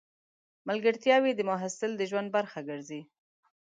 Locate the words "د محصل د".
1.35-2.01